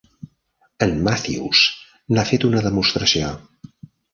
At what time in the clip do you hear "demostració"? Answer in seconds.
2.71-3.31